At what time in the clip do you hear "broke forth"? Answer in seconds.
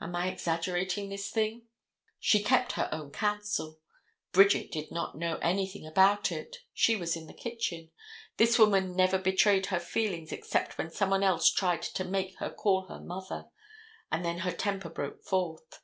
14.88-15.78